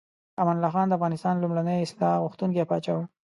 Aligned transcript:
امان 0.41 0.55
الله 0.57 0.71
خان 0.75 0.87
د 0.89 0.95
افغانستان 0.97 1.35
لومړنی 1.37 1.77
اصلاح 1.85 2.15
غوښتونکی 2.23 2.67
پاچا 2.69 2.93
و. 2.95 2.99